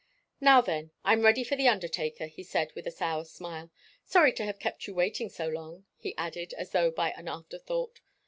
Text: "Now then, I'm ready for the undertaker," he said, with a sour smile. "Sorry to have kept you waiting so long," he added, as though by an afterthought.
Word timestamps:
"Now 0.39 0.61
then, 0.61 0.89
I'm 1.05 1.21
ready 1.21 1.43
for 1.43 1.55
the 1.55 1.67
undertaker," 1.67 2.25
he 2.25 2.41
said, 2.41 2.73
with 2.73 2.87
a 2.87 2.91
sour 2.91 3.23
smile. 3.23 3.69
"Sorry 4.03 4.33
to 4.33 4.45
have 4.45 4.57
kept 4.57 4.87
you 4.87 4.95
waiting 4.95 5.29
so 5.29 5.47
long," 5.47 5.85
he 5.95 6.17
added, 6.17 6.53
as 6.53 6.71
though 6.71 6.89
by 6.89 7.11
an 7.11 7.27
afterthought. 7.27 7.99